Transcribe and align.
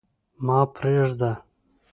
ما 0.45 0.59
پرېږده. 0.73 1.31